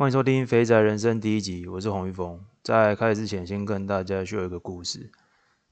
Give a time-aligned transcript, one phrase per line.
[0.00, 2.42] 欢迎收听《肥仔人生》第一集，我是洪玉峰。
[2.62, 5.12] 在开始之前，先跟大家说一个故事。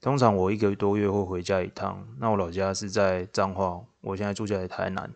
[0.03, 5.11] 通常我一个多月会回家一趟，那我老家是在彰化，我现在住在台南。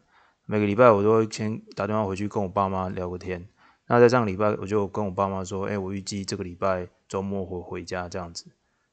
[0.46, 3.46] 每个礼拜我都会先打电话回去跟我爸妈聊个天。
[3.86, 8.46] 那在上个礼拜，我就跟我爸妈说：“哎，我预计这个礼拜周末会回家这样子。”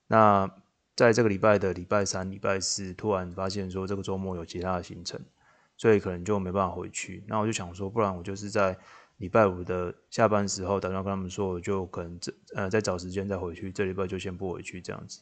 [0.08, 0.52] 那
[0.98, 5.22] 在这个礼拜的礼拜三、礼拜四，突然发现说这个周末有其他的行程，
[5.78, 7.24] 所以可能就没办法回去。
[7.26, 8.78] 那我就想说，不然我就是在。
[9.20, 15.22] 礼拜五的下班时候打电话跟他们说，我就可能这呃再找时间再回去，这礼拜就先不回去这样子，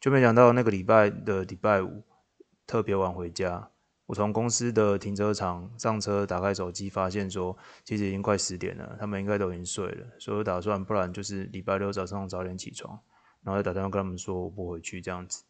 [0.00, 2.02] 就没想到那个礼拜的礼拜五
[2.66, 3.70] 特别晚回家。
[4.06, 12.98] 我从公司的停车场上车，打开手机，发现说其实已经快十点了，他们应该都已经睡了，所以我打算不然就是礼拜六早上早点起床，
[13.44, 15.44] 然后再打电话跟他们说我不回去这样子，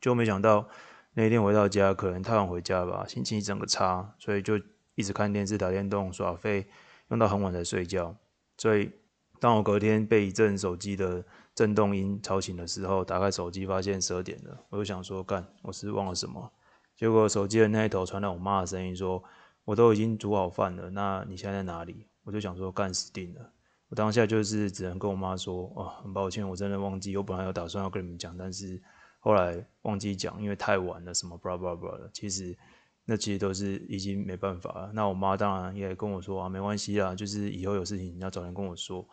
[0.00, 0.68] 就没想到
[1.14, 4.60] 那天回到家可能太晚回家吧，心情一整个差，所以就
[4.96, 6.66] 一直看电视、打电动、耍废。
[7.10, 8.16] 用到很晚才睡觉，
[8.56, 8.90] 所以
[9.38, 11.24] 当我隔天被一阵手机的
[11.54, 16.50] 震动音吵醒的时候，打开手机发现十二点了，我就想说干，我是忘了什么？
[16.96, 19.22] 结果手机的那一头传来我妈的声音说
[19.64, 23.52] ：“我都已经煮好饭了，那你现在在哪里？”我就想说干，死定了！
[23.88, 28.80] 我当下就是只能跟我妈说：“哦，很抱歉，我真的忘记，我本来有打算要跟你们讲，但是
[29.18, 32.56] 后来忘记讲，因为太晚了，什么 blah blah blah 的，其实。”
[33.04, 34.90] 那其实都是已经没办法了。
[34.94, 39.06] 那我妈当然也跟我说啊，没关系啦，就是以后有事情你要早点跟我说。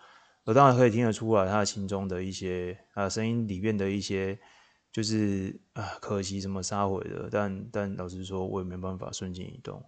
[0.46, 4.40] 我当然可以听得出来她心中的一些啊声音里面的一些，
[4.94, 7.28] 就是啊可惜什么杀回的。
[7.30, 9.84] 但但老实说，我也没办法瞬间移动，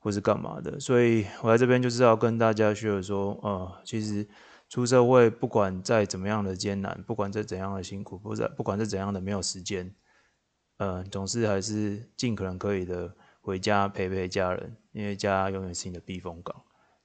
[0.00, 0.80] 或是干嘛的。
[0.80, 4.26] 所以我在这边就是要跟大家说说，呃，其实
[4.68, 9.94] 出社会不管再怎么样的艰难，不管再怎样的辛苦，不在不管再怎样的没有时间，
[10.78, 13.14] 呃，总是还是尽可能可以的。
[13.44, 16.62] 回家陪陪家人，因为家永远是你的避风港，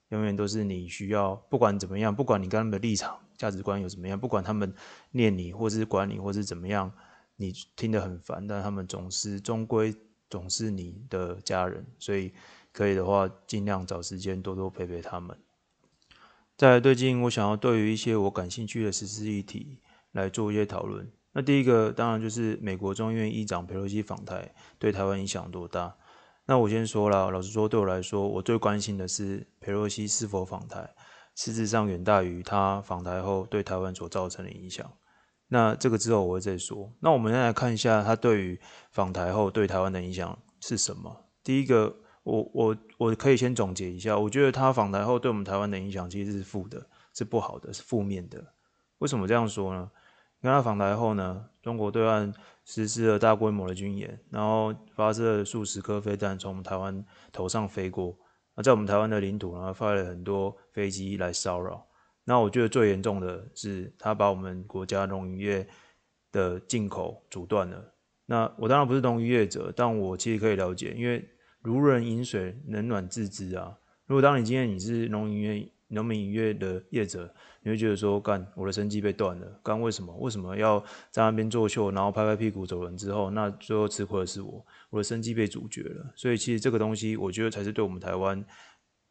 [0.08, 1.36] 永远都是你需要。
[1.50, 4.72] 不管怎么样，不管你跟他们的立场、价值观有怎么样，不管他们
[5.10, 6.90] 念你，或是管你，或是怎么样，
[7.36, 9.94] 你听得很烦，但他们总是终归
[10.30, 11.84] 总是你的家人。
[11.98, 12.32] 所以
[12.72, 15.36] 可以的话，尽量找时间多多陪陪他们。
[16.56, 19.78] 在，最近我想要对于一些我感兴趣的时事议题
[20.12, 21.06] 来做一些讨论。
[21.32, 25.94] 那第一个当然就是美国众议院议长佩洛西访台对台湾影响多大。
[26.50, 30.92] 那我先说了，老实说，对我来说，我最关心的是裴洛西是否访台，
[31.36, 34.84] 实质上远大于他访台后对台湾所造成的影响。
[35.46, 36.92] 那这个之后我会再说。
[36.98, 41.24] 那我们先来看一下他对于访台后对台湾的影响是什么。
[41.44, 41.94] 第一个，
[42.24, 46.84] 我我我可以先总结一下，我觉得他访台后对我们台湾的影响其实是负的，
[47.14, 48.44] 是不好的，是负面的。
[48.98, 49.88] 为什么这样说呢？
[50.42, 52.32] 因为他访台后呢，中国对岸
[52.64, 58.16] 实施了大规模的军演，然后发射了数十颗飞弹从台湾头上飞过，
[58.54, 61.86] 那在我们台湾的领土呢，发了很多飞机来骚扰。
[62.24, 65.66] 那我觉得最严重的是，他把我们国家农渔业
[66.32, 67.94] 的进口阻断了。
[68.26, 71.28] 那我当然不是农渔业者，但我其实可以了解，因为
[71.60, 73.76] 如人饮水，冷暖自知啊。
[74.06, 80.14] 如果当你今天你是农渔业，农民渔业的业者，你会觉得说，干，我的生计被断了，干为什么？
[80.18, 80.78] 为什么要
[81.10, 86.12] 在那边作秀，然后拍拍屁股走人之后，那最后吃亏的是我，我的生计被阻绝了。
[86.14, 88.44] 所以其实这个东西，我觉得才是对我们台湾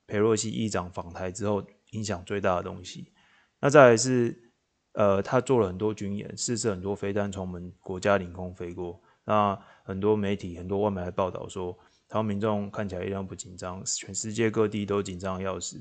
[0.07, 3.12] 裴洛西议长访台之后影响最大的东西。
[3.59, 4.51] 那再来是，
[4.94, 9.01] 呃，他做了很多军演，试射很多飞弹从我们国家领空飞过。
[9.25, 15.79] 那很多媒体、很多外媒来报道说，台湾民众看起来一样不紧张，全世界各地都紧张的要死。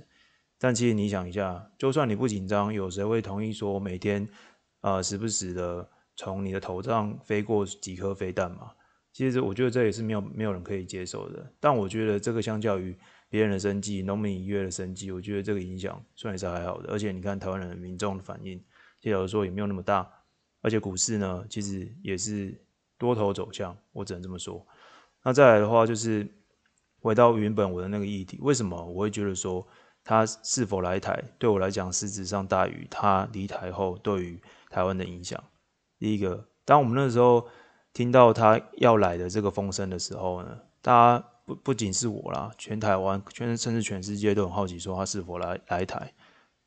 [0.60, 4.28] 但其实你想一下，就算你不紧张，有谁会同意说每天，
[4.80, 8.72] 呃，时不时的从你的头上飞过几颗飞弹嘛？
[9.12, 11.52] 其实我觉得这也是没有没有人可以接受的。
[11.60, 12.96] 但我觉得这个相较于
[13.28, 16.90] 别人的生计、农民一月的生计，我觉得这个影响算是还好的。
[16.92, 18.58] 而且你看台湾人民众的反应，
[19.00, 20.10] 其实有时候也没有那么大。
[20.60, 22.60] 而且股市呢，其实也是
[22.98, 24.66] 多头走向，我只能这么说。
[25.22, 26.28] 那再来的话，就是
[26.98, 29.64] 回到原本我的那个议题，为什么我会觉得说？
[30.08, 35.38] 他是否来台，对我来讲，实质上大于他离台后对于台湾的影响。
[35.98, 37.46] 第一个，当我们那时候
[37.92, 46.14] 听到他要来的这个风声的时候呢，大家不不仅是我啦，全台湾，全甚至全世界都很好奇，说他是否来来台。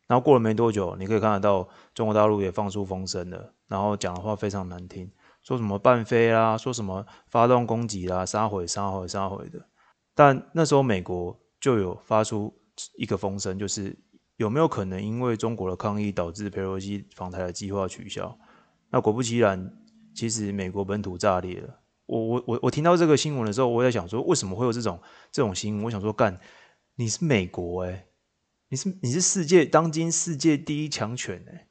[0.06, 5.12] 然后过了没多久，你可以看得到中国大陆也放出风声了，然后讲的话非常难听，
[5.42, 9.66] 说什么半飞啦，说什么发动攻击啦，杀毁杀毁杀毁的。
[10.14, 12.61] 但那时候美国就有发出。
[12.98, 13.98] 一个风声就是
[14.38, 18.38] 有没有可能因为中国的抗议导致佩洛西访台的计划取消？
[18.90, 19.74] 那果不其然，
[20.14, 21.80] 其实美国本土炸裂了。
[22.08, 25.00] 我我我我听到这个新闻的时候，我在想说，为什么会有这种
[25.32, 25.86] 这种新闻？
[25.86, 26.38] 我想说，干，
[26.96, 28.08] 你是美国诶、
[28.68, 31.68] 你是你是世界当今世界第一强权哎，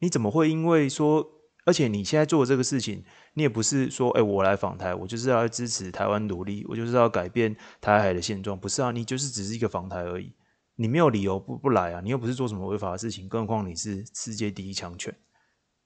[0.00, 1.24] 你怎么会因为说，
[1.64, 3.04] 而且你现在做的这个事情，
[3.34, 10.32] 你也不是说哎，我来访台，我就是要支持台湾独立，我就是要改变台海的现状，不是啊，你就是只是一个访台而已，
[10.76, 15.12] 你没有理由不不来啊，你又不是做什么违法的事情，更何况你是世界第一强权，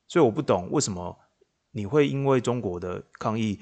[0.06, 1.18] 所以我不懂为什么
[1.70, 3.60] 你会因为中国的抗议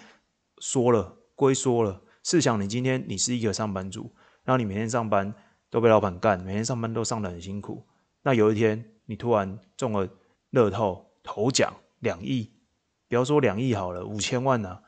[0.59, 5.33] 说了归说了，试想你今天你是一个上班族，然后你每天上班。
[5.71, 7.87] 都被老板干，每天上班都上得很辛苦。
[8.23, 10.09] 那有一天你突然中了
[10.49, 12.51] 乐透头奖两亿，
[13.07, 14.81] 不要说两亿好了，五千万呢、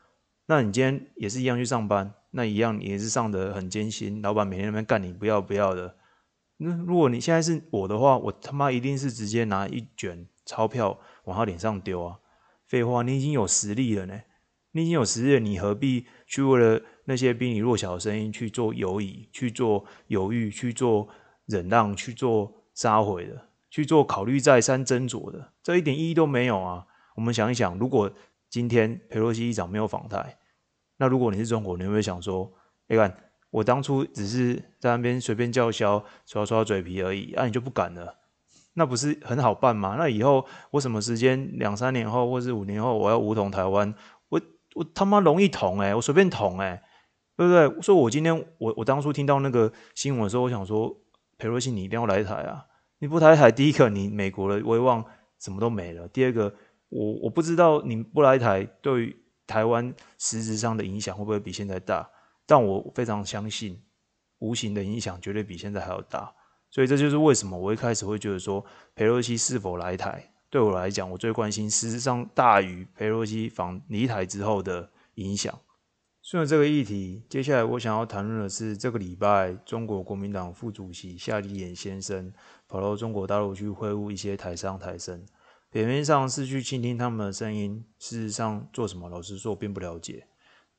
[0.46, 5.94] 那你今天也是一样去上班，那一样也是上得很艰辛，老板每天那边干你不要不要的。
[6.62, 12.18] 那如果你现在是我的话，我他妈一定是直接拿一卷钞票往他脸上丢啊！
[12.66, 14.20] 废话，你已经有实力了呢，
[14.72, 16.82] 你已经有实力了，你何必去为了？
[17.06, 21.08] 那些比你弱小的声音去做犹疑，去做犹豫，去做
[21.46, 26.86] 忍让，去做杀回的，去做考虑再三斟酌的，这一点意义都没有啊！
[27.16, 28.12] 我们想一想，如果
[28.48, 30.38] 今天佩洛西议长没有访台，
[30.98, 32.52] 那如果你是中国，你会不会想说
[32.86, 38.16] ：“你看，我当初只是在那边随便叫嚣、耍耍嘴皮而已，啊、你就不敢了？
[38.74, 39.96] 那不是很好办吗？
[39.98, 43.92] 那以后我什么时间，两三年后或是五年后，我要武统台湾，
[44.28, 44.40] 我
[44.74, 46.80] 我他妈容易统诶、我随便统诶、
[47.36, 47.82] 对不对？
[47.82, 50.96] 所以我今天我我当初听到那个新闻的时候，我想说，
[51.36, 52.64] 裴洛西你一定要来台啊！
[53.00, 55.04] 你不来台，第一个你美国的威望
[55.40, 56.54] 什么都没了；第二个，
[56.90, 62.08] 我我不知道你不来台对台湾实质上的影响会不会比现在大，
[62.50, 63.80] 但我非常相信，
[64.40, 66.34] 无形的影响绝对比现在还要大。
[66.68, 75.56] 所以这就是为什么我一开始会觉得说，佩洛西是否来台，对我来讲，我最关心实质上大于佩洛西访离台之后的影响。
[76.22, 82.32] 顺着这个议题，接下来我想要谈论的是，这个礼拜中国国民党副主席夏立言先生
[82.66, 85.24] 跑到中国大陆去会晤一些台商台生，
[85.70, 90.26] 表面上是去倾听他们的声音，事实上做什么，老实说并不了解。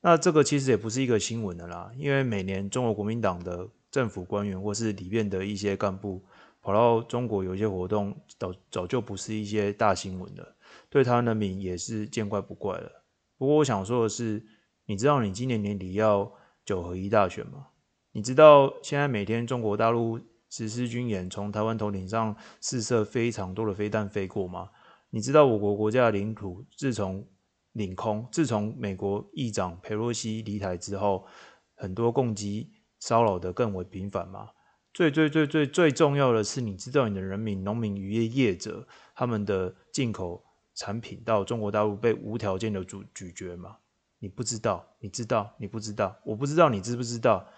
[0.02, 6.22] 那这个其实也不是一个新闻的啦，因为每年中国国民党的政府官员或是里面的一些干部
[6.60, 10.54] 跑到中国有一些活动，早早就不是一些大新闻了，
[10.90, 13.04] 对台湾人民也是见怪不怪了。
[13.38, 14.44] 不过我想说的是。
[14.84, 16.30] 你知道你今年年底要
[16.64, 17.68] 九合一大选吗？
[18.10, 20.18] 你知道现在每天中国大陆
[20.50, 24.68] 实施军演，从台湾头顶上试射非常多的飞弹飞过吗？
[25.10, 27.24] 你知道我国国家的领土自从
[27.72, 31.26] 领空，自从美国议长佩洛西离台之后，
[31.74, 32.70] 很多攻击
[33.00, 34.48] 骚扰的更为频繁嘛？
[34.92, 43.78] 最最最最最重要的是，你知道你的人民、农民、渔业业者他们的进口产品到中国大陆被无条件的阻拒绝吗？
[44.18, 47.48] 你不知道，你知道，你不知道，我不知道，你知不知道？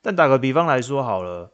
[0.00, 1.52] 但打个比方来说好了，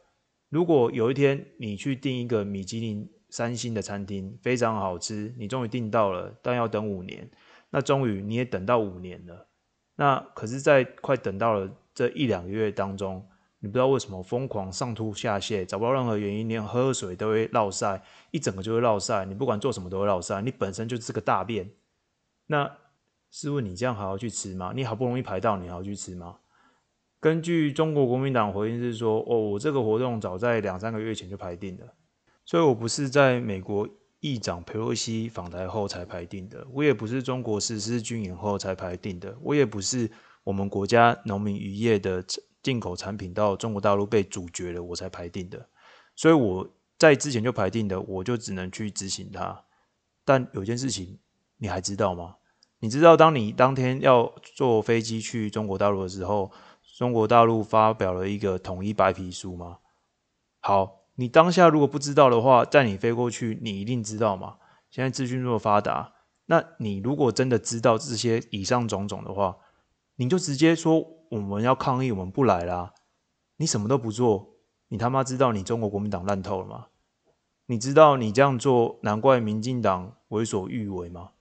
[0.49, 7.29] 如果有一天你去订一个米其林三星的餐厅，非常好吃，你终于订到了，但要等五年，
[7.71, 9.47] 那终于你也等到五年了。
[9.95, 13.27] 那可是，在快等到了这一两个月当中，
[13.59, 21.71] 你不知道为什么疯狂上吐下泻，找不到任何原因，连喝水都会落晒，一整个就会落晒，你不管做什么都会落晒，你本身就是个大便。
[22.45, 22.77] 那。
[23.33, 24.73] 试问你这样还要去吃吗？
[24.75, 26.39] 你好不容易排到，你还要去吃吗？
[27.21, 31.93] 根据中国国民党回应是说，哦，我这个活动早在两三个月前就排定了，
[32.43, 33.87] 所以我不是在美国
[34.21, 40.09] 议长佩洛西访台后才排定的，我也不是中国实施军演后才排定的，我也不是
[40.43, 42.23] 我们国家农民渔业的
[42.63, 45.67] 进口产品到中国大陆被阻绝了我才排定的，
[46.15, 49.65] 所以我在之前就排定的，我就只能去执行它。
[50.23, 51.17] 但有件事情
[51.57, 52.37] 你还知道吗？
[52.79, 56.51] 你知道，当你当天要坐飞机去中国大陆的时候，
[56.97, 59.79] 中国大陆发表了一个统一白皮书吗？
[60.59, 64.55] 好，你当下如果不知道的话，在你飞过去，你一定知道嘛。
[64.89, 66.13] 现在资讯这么发达，
[66.47, 69.57] 那你如果真的知道这些以上种种的话，
[70.15, 72.95] 你就直接说我们要抗议，我们不来啦。
[73.57, 74.55] 你什么都不做，
[74.87, 76.87] 你他妈知道你中国国民党烂透了吗？
[77.67, 81.33] 你知道你这样做，难怪民进党为所欲为吗？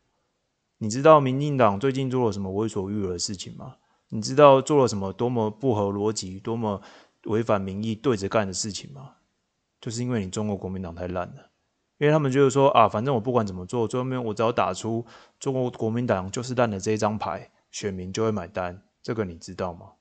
[0.77, 3.77] 你知道民进党最近做了什么为所欲为的事情吗？
[4.11, 6.83] 你知道做了什么多么不合逻辑、多么
[7.25, 9.13] 违反民意、对着干的事情吗？
[9.81, 11.51] 就是因为你中国国民党太烂了，
[11.99, 15.07] 因为他们就是说啊，反正我不管怎么做，最后面我只要打出
[15.39, 18.83] 中国国民党就是烂的这一张牌，选民就会买单。
[19.03, 19.93] 这个你知道吗？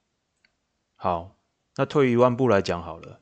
[0.95, 1.37] 好，
[1.77, 3.21] 那退一万步来讲好了，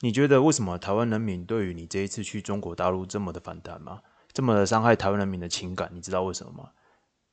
[0.00, 4.02] 你觉得为什么台湾人民对于你这一次去中国大陆这么的反弹吗？
[4.32, 5.90] 这么的伤害台湾人民的情感？
[5.92, 6.70] 你知道为什么吗？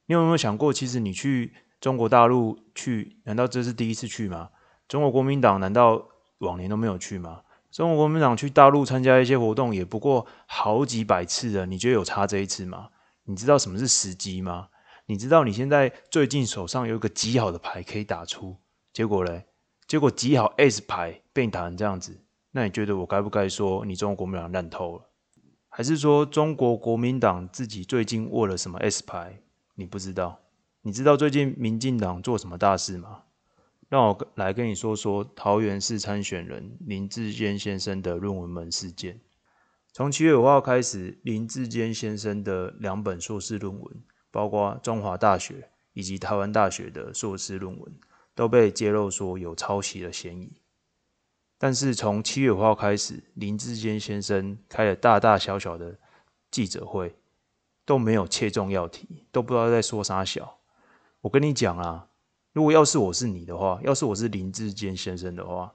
[0.08, 4.50] 你有没有想过，其实你去中国大陆去，难道这是第一次去吗？
[4.88, 6.08] 中国国民党难道
[6.40, 7.42] 往年都没有去吗？
[7.74, 12.90] 中国国民党去大陆参加一些活动，也不过好几百次了，你觉得有差这一次吗？
[13.24, 14.68] 你知道什么是时机吗？
[15.08, 18.58] 你知道你现在最近手上有一个极好的牌可以打出，
[18.94, 19.48] 结果嘞？
[19.88, 25.10] 结果极好 S 牌被你打成这样子，那你觉得我该不该说你中国国民党烂透了？
[25.68, 29.42] 还是说中国国民党自己最近握了什么 S 牌？
[29.74, 30.40] 你不知道？
[30.84, 33.24] 你知道最近民进党做什么大事吗？
[33.94, 39.22] 让我来跟你说说桃园市参选人林志坚先生的论文门事件。
[39.92, 44.04] 从七月五号开始，林志坚先生的两本硕士论文。
[44.32, 47.94] 包括中华大学以及台湾大学的硕士论文
[48.34, 50.52] 都被揭露说有抄袭的嫌疑，
[51.60, 56.00] 但是从七月五号开始，林志坚先生开了大大小小的
[56.50, 57.16] 记者会，
[57.86, 60.58] 都没有切中要题，都不知道在说啥小。
[61.22, 62.08] 我跟你讲啊，
[62.54, 65.74] 如果要是我是你的话，要是我是林志坚先生的话，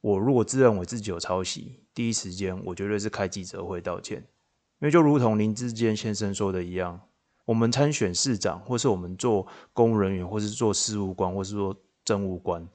[0.00, 7.00] 我如果自认为自己有抄袭，第一时间我绝对是开记者会道歉，因为就如同林志坚先生说的一样。
[7.44, 12.68] 我们参选市长，或是我们做公务人员，或是做事务官，或是做政务官，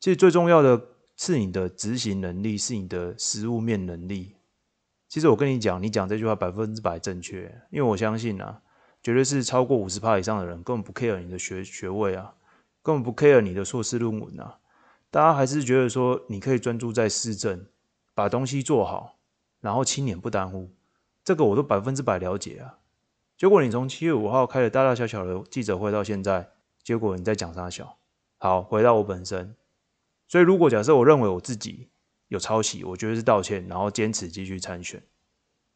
[0.00, 0.80] 其实最重要的
[1.16, 4.36] 是你的执行能力，是你的实务面能力。
[5.08, 8.62] 其实我跟你讲，你讲这句话百分之百正确，因为我相信啊，
[9.02, 12.34] 绝对是超过五十趴以上的人根本不 care 你的学学位啊，
[12.88, 14.60] 根本不 care 你的硕士论文啊，
[15.10, 17.66] 大家还是觉得说你可以专注在市政，
[18.14, 19.18] 把东西做好，
[19.60, 20.70] 然后青年不耽误，
[21.22, 22.78] 这个我都百分之百了解啊。
[23.36, 26.48] 结果你从七月五号开了大大小小的记者会到现在，
[26.82, 27.98] 结果你在讲啥小？
[28.38, 29.54] 好，回到我本身。
[30.26, 31.90] 所以如果假设我认为我自己
[32.28, 35.02] 有抄袭，我觉得是道歉，然后坚持继续参选。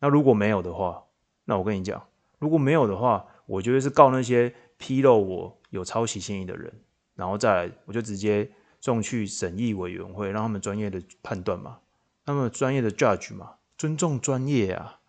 [0.00, 1.04] 那如果没有的话，
[1.44, 2.02] 那我跟你讲，
[2.38, 6.72] 如果没有的话，我觉得是告那些披露我有抄袭嫌疑的人，
[7.14, 8.50] 然后再来我就直接
[8.80, 11.78] 送去审议委员会，让他们专业的判断嘛，
[12.24, 15.00] 他们专业的 judge 嘛，尊重专业啊。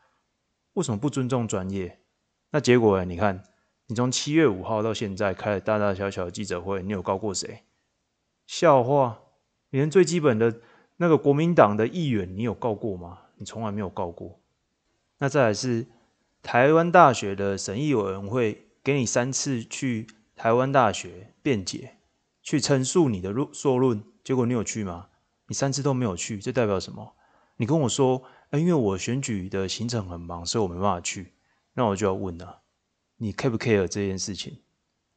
[0.74, 2.00] 为什么不尊重专业？
[2.50, 3.06] 那结果呢？
[3.06, 3.44] 你看，
[3.88, 7.64] 你从七月五号到现在开了大大小小的记者会，你有告过谁？
[8.48, 9.20] 笑话，
[9.70, 10.62] 连最基本的
[10.98, 13.20] 那个国民党的议员，你有告过吗？
[13.36, 14.40] 你从来没有告过。
[15.20, 15.86] 那再来是
[16.42, 21.98] 台湾大学的审议委员会，给你三次去台湾大学辩解，
[22.42, 25.08] 去陈述你的论说论，结果你有去吗？
[25.48, 27.16] 你三次都没有去，这代表什么？
[27.58, 31.34] 你跟我说，欸，因为我选举的行程很忙，所以我没办法去。
[31.74, 32.62] 那我就要问了，
[33.18, 34.60] 你 care 不 care 这件事情？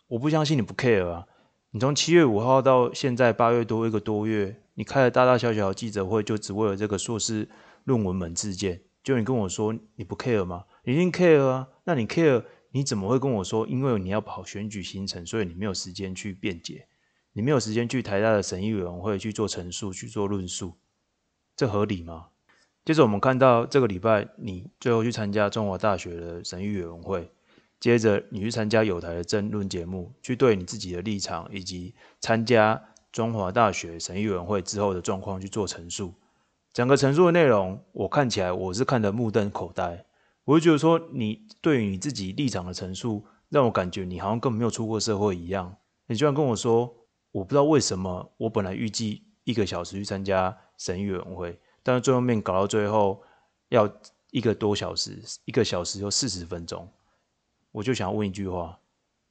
[0.09, 1.27] 我不相信你不 care 啊！
[1.71, 7.49] 你从七月五号到现在八月多一个多月，你开了大大小小的记者会，就只为了这个硕士
[7.85, 10.65] 论文门事件，就你跟我说你不 care 吗？
[10.85, 11.69] 你一定 care 啊！
[11.85, 12.45] 那你 care，
[12.77, 13.67] 你怎么会跟我说？
[13.67, 16.87] 因为你要跑选举行程，所以你没有时间去辩解，
[17.33, 20.75] 你没有时间去台大的审议委员会去做陈述、去做论述，
[21.57, 22.27] 这合理吗？
[22.85, 27.33] 接着我们看到这个礼拜，你最后去参加中华大学的审议委员会，
[27.81, 32.79] 接着你去参加有台的政论节目，去对你自己的立场以及参加
[33.11, 36.13] 中华大学审议委员会之后的状况去做陈述。
[36.75, 40.06] 整个陈述的内容，我看起来我是看得目瞪口呆。
[40.47, 45.77] 我就觉得说，你对于你自己立场的陈述，让我感觉你好像根本没有出过社会一样。
[46.07, 46.95] 你居然跟我说，
[47.33, 51.59] 我不知道为什么，我本来预计一个小时去参加审议委员会。
[51.83, 53.21] 但是最后面搞到最后
[53.71, 53.93] 要
[54.31, 56.89] 一个多小时，一个小时又四十分钟，
[57.73, 58.79] 我就想要问一句话：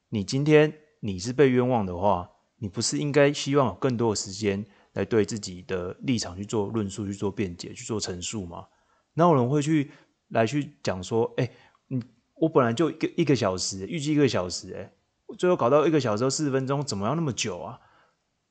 [0.09, 8.67] 你今天你是被冤枉的话，你不是应该希望有更多的时间来对自己的立场去做论述、去做辩解、去做陈述吗？
[9.13, 9.91] 哪有人会去
[10.29, 11.49] 来去讲说：哎，
[11.87, 12.01] 你
[12.35, 14.91] 我本来就一个一个小时，预计一个小时，哎，
[15.37, 17.79] 最后搞到一个小时四十分钟，怎么要那么久啊？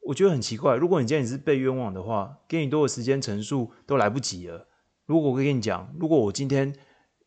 [0.01, 4.69] 我觉得很奇怪，如果你今天你是被冤枉的话，给你多的时间陈述都来不及了。
[5.07, 6.75] 如果我跟你讲，如果我今天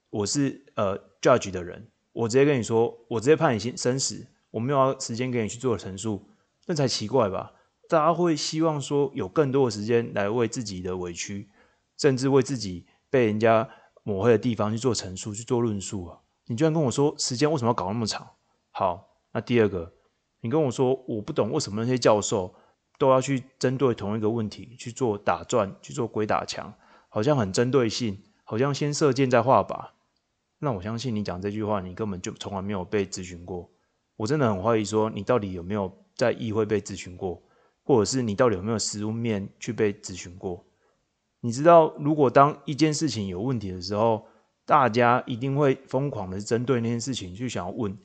[0.10, 6.30] 我是呃 judge 的人，我直接跟你说，我直接判你生死，我没有时间给你去做陈述，
[6.68, 7.54] 那才奇怪吧？
[7.90, 11.50] 大家会希望说有更多的时间来为自己的委屈，
[11.98, 13.70] 甚至为自己被人家
[14.08, 16.20] 抹黑的地方去做陈述、去做论述啊！
[16.46, 18.26] 你居然跟我说时间为什么要搞那么长？
[18.72, 19.92] 好，那第二个，
[20.40, 22.56] 你跟我说我不懂为什么那些教授。
[23.00, 26.74] 都要去针对同一个问题去做打转，去做鬼打墙，
[27.10, 29.90] 好像很针对性，好像先射箭再画靶。
[30.58, 33.70] 那我相信你讲这句话，你根本就从来没有被咨询过。
[34.16, 37.40] 我真的很怀疑说，你到底有没有在议会被咨询过，
[37.84, 40.66] 或者是你到底有没有实务面去被咨询过？
[41.42, 44.26] 你知道，如果当一件事情有问题的时候，
[44.66, 47.98] 大家一定会疯狂的针对那件事情去想要问，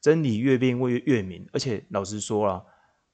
[0.00, 1.46] 真理越辩越越明。
[1.52, 2.62] 而且老实说啦。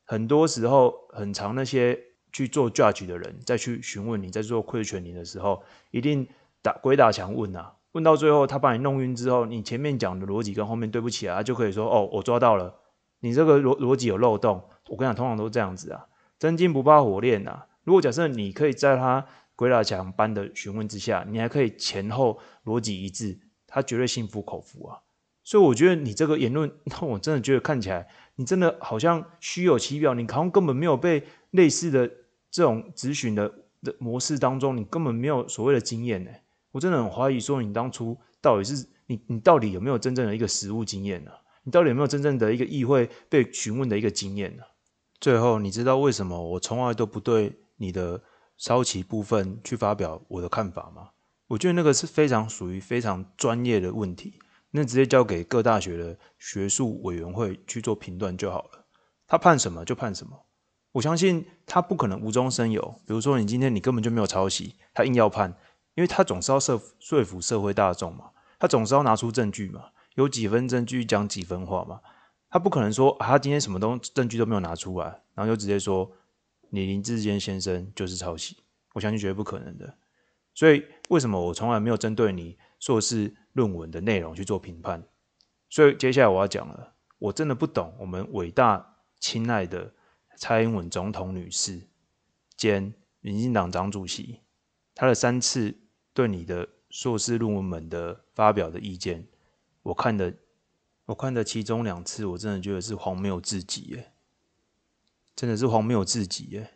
[0.04, 1.98] 很多时候，很常那些
[2.32, 6.26] 去做 judge 的人再去询问你在做 questioning 的时候，一定
[6.60, 12.74] 打鬼打墙问啊，问到最后他把你弄晕之后，你前面讲的逻辑跟后面对不起啊，就可以说哦，我抓到了，
[13.20, 14.62] 你这个逻逻辑有漏洞。
[14.88, 16.06] 我跟你讲，通常都是这样子啊，
[16.38, 17.66] 真金不怕火炼啊。
[17.84, 19.24] 如果假设你可以在他
[19.62, 24.98] 鬼打墙般的询问之下，你还可以前后逻辑一致，他绝对心服口服啊。
[25.44, 32.08] 所以我觉得你这个言论，让我真的觉得看起来你真的好像虚有其表，你好像根本没有被类似的
[32.50, 33.48] 这种咨询的
[33.84, 36.30] 的模式当中，你根本没有所谓的经验呢。
[36.72, 41.30] 我真的很怀疑说你当初到底是你你到底有没有真正的一个实务经验呢？
[41.62, 44.64] 你到底有没有真正的一个议会被询问的一个经验呢？
[45.20, 48.20] 最后，你知道为什么我从来都不对你的
[48.62, 51.08] 抄袭部分去发表我的看法吗？
[51.48, 54.38] 我觉得那个是非常属于非常专业的问题。
[54.70, 58.86] 那直接交给各大学的学术委员会去做评断就好了。
[59.26, 60.46] 他判什么就判什么。
[60.92, 62.94] 我相信他不可能无中生有。
[63.04, 65.52] 比如说你今天你根本就没有抄袭，他硬要判，
[65.96, 72.00] 因为他总是要说说服社会大众嘛，他总是要拿出证据嘛，有几分证据讲几分话嘛。
[72.48, 76.08] 他不可能说啊，他今天什么东证据都没有拿出来，然后就直接说
[76.74, 78.56] 你林志坚先生就是抄袭。
[78.94, 79.98] 我相信绝对不可能的。
[80.54, 85.02] 所以为什么我从来没有针对你硕士论文的内容去做评判，
[85.68, 89.92] 所以接下来我要讲了，我真的不懂我们伟大亲爱的
[90.36, 91.80] 蔡英文总统女士
[92.56, 94.40] 兼民进党党主席，
[94.94, 95.74] 她的三次
[96.12, 99.26] 对你的硕士论文们的发表的意见，
[99.82, 100.34] 我看的
[101.06, 104.11] 我看的其中两次，我真的觉得是荒谬至极耶，
[105.42, 106.70] 真的是荒谬至极耶。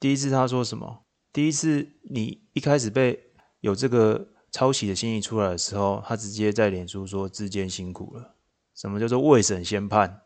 [0.00, 1.04] 第一次他说什么？
[1.32, 3.30] 第一次你一开始被
[3.60, 4.30] 有这个。
[4.50, 8.34] 抄袭的信息出来的时候，他直接在脸书说：“智坚辛苦了。”
[8.74, 10.22] 什么叫做未审先判？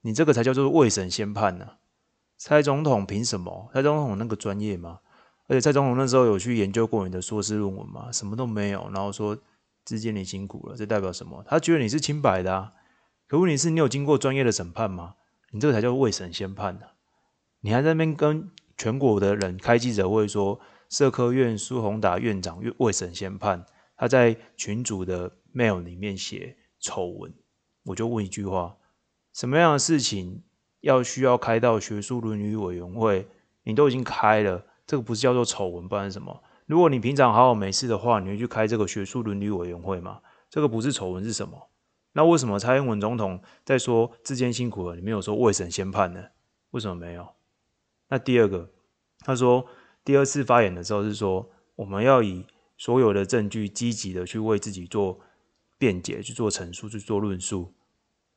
[0.00, 1.72] 你这个才叫做未审先判呢、
[2.38, 3.70] 蔡总统凭什么？
[3.74, 5.00] 蔡总统那个专业吗？
[5.48, 8.10] 而且蔡总统那时候有去研究过你的硕士论文吗？
[8.10, 8.90] 什么都没有。
[8.94, 9.36] 然后说
[9.84, 11.44] 智坚你辛苦了，这代表什么？
[11.46, 12.72] 他觉得你是清白的啊。
[13.26, 15.16] 可问题是你有经过专业的审判吗？
[15.50, 16.86] 你这个才叫未审先判呢、
[17.60, 20.60] 你还在那边跟全国的人开记者会说。
[20.90, 23.62] 社科院苏宏达院长未审先判，
[23.94, 27.30] 他在群组的 mail 里面写丑闻，
[27.84, 28.74] 我就问一句话：
[29.34, 30.42] 什么样的事情
[30.80, 33.28] 要需要开到学术伦理委员会？
[33.64, 36.42] 你都已经开了，这个不是叫做丑闻，不然什么？
[36.64, 40.22] 如果你平常好好没事的话，你会去开这个学术伦理委员会吗？
[40.48, 41.67] 这个不是丑闻是什么？
[42.18, 46.24] 那为什么蔡英文总统在说智坚辛苦了，你没有说未审先判呢？
[46.72, 47.28] 为什么没有？
[48.08, 48.72] 那第二个，
[49.20, 49.64] 他说。
[50.04, 52.46] 第二次发言的时候是说，我们要以
[52.78, 55.20] 所有的证据积极的去为自己做
[55.76, 57.74] 辩解、去做陈述、去做论述。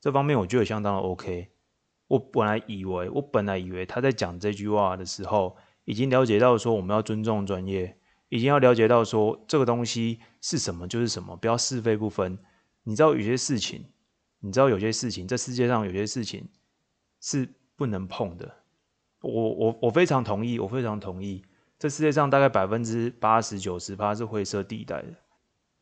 [0.02, 1.50] 这方面我觉得相当的 OK。
[2.08, 12.38] 我本来以为，我本来以为他在讲这句话的时候，已经了解到说我们要尊重专业，已经要了解到说这个东西是什么就是什么，不要是非不分。
[12.84, 13.86] 你知道有些事情，
[14.40, 16.48] 你知道有些事情，这世界上有些事情
[17.20, 18.52] 是不能碰的。
[19.22, 21.44] 我我我非常同意，我非常同意。
[21.78, 25.14] 这世界上大概百分之八十九十八是灰色地带的，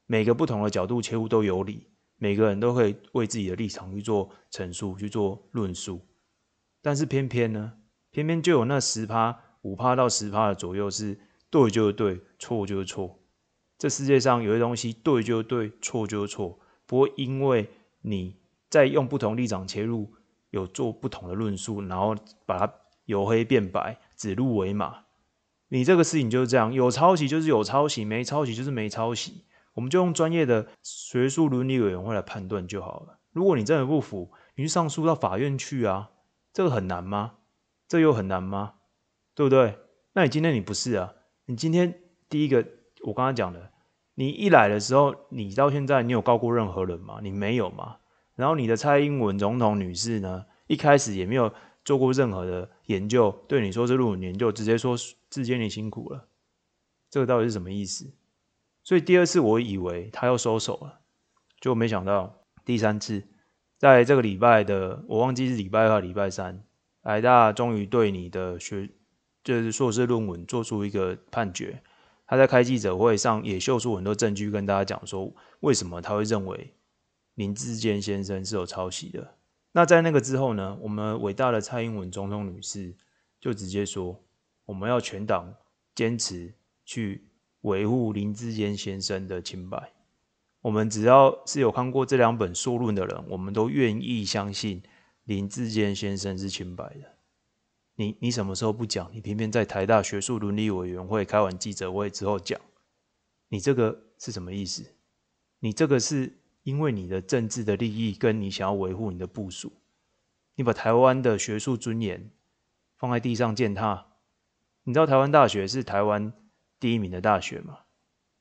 [0.06, 6.02] 每个不同的角度切入都有理，每个人都会为自己的立场去做陈述、去做论述，
[6.82, 7.74] 但是偏偏呢，
[8.12, 13.20] 偏偏就有那十趴、五趴到十趴的左右是对就是对，错就是错。
[13.78, 16.60] 这世界上有些东西对就是对，错就是错，
[16.90, 17.70] 不会因为
[18.02, 18.36] 你
[18.68, 20.12] 在用不同立场切入，
[20.50, 22.16] 有做不同的论述，然后
[22.48, 22.74] 把它
[23.06, 25.04] 由黑变白、指鹿为马。
[25.68, 33.20] 你这个事情就是这样，有抄袭就是有抄袭，没抄袭就是没抄袭，我们就用专业的学术伦理委员会来判断就好了。
[33.34, 36.10] 如果你真的不服，你去上诉到法院去啊，
[36.52, 37.36] 这个很难吗？
[37.88, 38.74] 这又很难吗？
[39.36, 39.78] 对不对？
[40.14, 41.14] 那你今天你不是啊？
[41.46, 42.66] 你今天第一个，
[43.04, 43.69] 我刚刚讲的，
[44.20, 47.20] 你一来的时候，你到现在你有告过任何人吗？
[47.24, 47.96] 你没有吗？
[48.36, 51.54] 然后你的蔡英文总统女士呢，一开始也没有。
[51.86, 54.96] 做过任何的研究，对你说是论文研究，直接说
[55.30, 56.28] 智坚你辛苦了，
[57.10, 58.12] 这个到底是什么意思？
[58.84, 61.00] 所以第二次我以为他要收手了，
[61.60, 63.24] 就没想到第三次，
[63.78, 66.64] 在这个礼拜的我忘记是礼拜二还是礼拜三，
[67.02, 68.88] 台大终于对你的学
[69.44, 71.82] 就是硕士论文做出一个判决，
[72.30, 76.76] 他在开记者会上也秀出很多证据跟大家讲说，为什么他会认为
[77.34, 79.36] 林志坚先生是有抄袭的。
[79.72, 82.96] 那在那个之后呢，我们伟大的蔡英文总统女士
[83.40, 84.24] 就直接说，
[84.66, 85.52] 我们要全党
[85.96, 86.54] 坚持
[86.86, 87.28] 去
[87.62, 89.92] 维护林志坚先生的清白。
[90.62, 94.84] 我们只要是有看过这两本硕论的人，我们都愿意相信
[95.24, 97.19] 林志坚先生是清白的。
[98.00, 99.12] 你你什么时候不讲？
[99.14, 102.58] 你偏偏在台大学术伦理委员会开完记者会之后讲，
[103.50, 104.96] 你这个是什么意思？
[105.60, 109.74] 你这个是因为你的政治的利益跟你想要维护你的部署，
[110.56, 112.32] 你把台湾的学术尊严
[112.96, 114.06] 放在地上践踏。
[114.84, 116.32] 你知道台湾大学是台湾
[116.80, 117.80] 第一名的大学吗？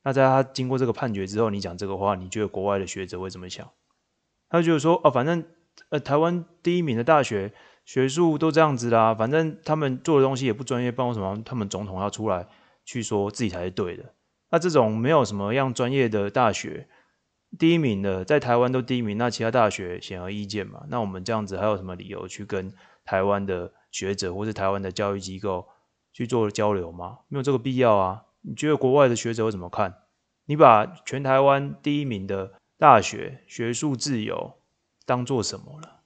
[0.05, 3.69] 那在他经过这个判决之后，你讲这个话，你觉得国外的学者会怎么想？
[4.49, 5.45] 他就说哦，反正
[5.89, 7.53] 呃，台湾第一名的大学
[7.89, 12.47] 学术都这样子啦，反正他们做的东西也不专业，办为什么他们总统要出来
[12.85, 14.13] 去说自己才是对的？
[14.51, 16.87] 那这种没有什么样专业的大学
[17.59, 20.85] 第一名的，在台湾都第一名，那其他大学显而易见嘛？
[20.91, 22.71] 那我们这样子还有什么理由去跟
[23.07, 25.67] 台湾的学者或是台湾的教育机构
[26.13, 27.21] 去做交流吗？
[27.29, 28.25] 没有这个必要啊。
[28.43, 29.95] 你觉得国外的学者会怎么看？
[30.45, 34.59] 你把全台湾第一名的大学学术自由
[35.07, 36.03] 当做什么了？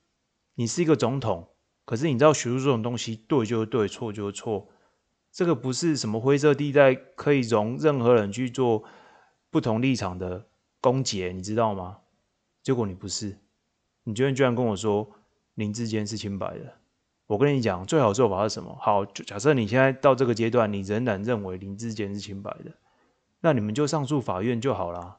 [0.55, 1.49] 你是一个总统，
[1.85, 4.69] 可是你知道学术这种东西，对就是对，错就是错，
[5.31, 8.85] 这个不是什么灰色地带，可以容任何人去做
[9.51, 10.47] 不同立场的
[10.81, 11.99] 攻击，你知道吗？
[12.63, 13.39] 结果你不是，
[14.05, 15.11] 你今天居然跟我说
[15.55, 16.75] 林志坚是清白的。
[17.27, 18.77] 我跟你讲，最好做法是什么？
[18.81, 22.73] 好，就假设你现在到这个阶段，你仍然认为林志坚是清白的，
[23.41, 25.19] 那你们就上诉法院就好啦。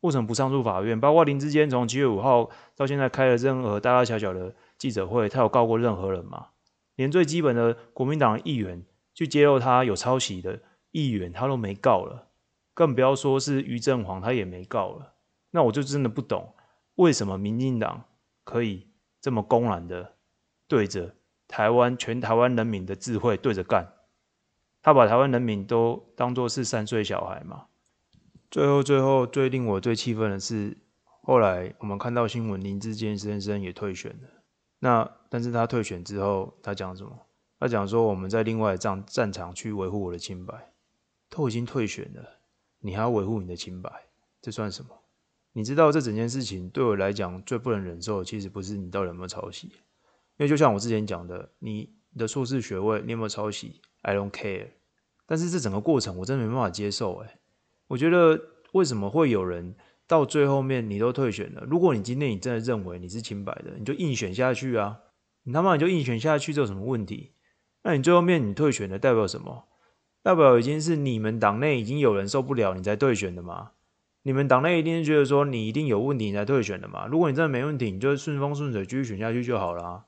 [0.00, 1.00] 为什么不上诉法院？
[1.00, 6.48] 包括林志坚从七月五号到现在开了任何大大小小的记者会，他有告过任何人吗？
[6.96, 8.84] 连最基本的国民党议员
[9.14, 10.60] 去揭露他有抄袭的
[10.90, 12.28] 议员，他都没告了，
[12.72, 15.14] 更不要说是于正煌，他也没告了。
[15.50, 16.54] 那我就真的不懂，
[16.96, 18.04] 为什么民进党
[18.44, 18.88] 可以
[19.20, 20.14] 这么公然的
[20.68, 21.14] 对着。
[21.46, 23.92] 台湾全台湾人民的智慧对着干，
[24.82, 27.66] 他把台湾人民都当作是三岁小孩嘛。
[28.50, 30.76] 最后，最后最令我最气愤的是，
[31.22, 34.28] 后来我们看到新闻，林志坚先生也退选了。
[34.78, 37.18] 那但是他退选之后，他讲什么？
[37.58, 40.70] 他讲说我们在另外战战场去维护我的清白。
[41.30, 42.22] 都已经退选了，
[42.78, 43.90] 你还要维护你的清白？
[44.40, 44.90] 这算什么？
[45.52, 49.66] 你知道这整件事情对我来讲最不能忍受的，其实不是你到底有没有抄袭。
[49.66, 54.68] 因为就像我之前讲的，你的硕士学位你有没有抄袭？I don't care。
[55.26, 57.38] 但是这整个过程我真的没办法接受诶。
[57.88, 58.40] 我觉得
[58.72, 59.74] 为什么会有人
[60.06, 61.64] 到最后面你都退选了？
[61.66, 65.00] 如果你今天你真的认为你是清白的，你就硬选下去啊！
[65.44, 67.32] 你他妈你就硬选下去，这有什么问题？
[67.82, 69.64] 那你最后面你退选的，代表什么？
[70.22, 73.72] 代表已经是你们党内已经有人受不了你才退选的吗？
[74.22, 77.06] 你们党内一定是觉得说你一定有问题你才退选的嘛？
[77.06, 80.06] 如果你真的没问题，你就顺风顺水继续选下去就好了。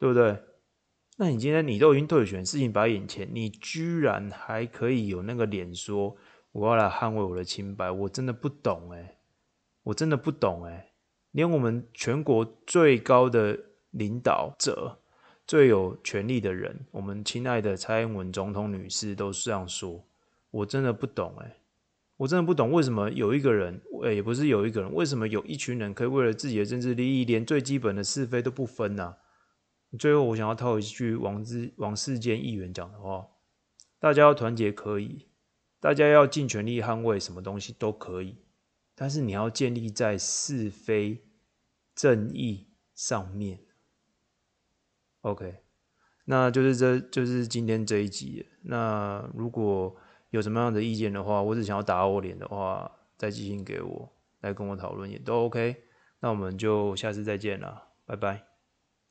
[0.00, 0.36] 对不对？
[1.18, 6.16] 那你今天你都已经退选，事情摆在眼前，你居然还可以有那个脸说
[6.52, 7.90] 我要来捍卫我的清白？
[7.90, 9.18] 我真的不懂诶，
[9.84, 10.92] 我真的不懂诶，
[11.30, 13.58] 连我们全国最高的
[13.90, 14.98] 领导者、
[15.46, 20.04] 最有权力的人，我们亲爱的蔡英文总统女士都这样说，
[20.50, 21.56] 我真的不懂诶，
[22.16, 29.16] 我真的不懂为什么有一个人，诶，也不是有一个人，为什么有一群人可以为了自己的政治利益，连最基本的是非都不分呢？
[29.98, 33.26] 最后，我想要套一句王之王世坚议员讲的话：
[33.98, 35.26] 大家要团结可以，
[35.80, 38.36] 大家要尽全力捍卫什么东西都可以，
[38.94, 41.24] 但是你要建立在是非
[41.94, 43.60] 正义上面。
[45.22, 45.62] OK，
[46.26, 48.46] 那就是这就是今天这一集。
[48.62, 49.96] 那如果
[50.30, 55.84] 有什么样的意见的话，或者想要打我脸的话，再寄信给我来跟我讨论也都 OK。
[56.20, 58.49] 那我们就下次再见了，拜拜。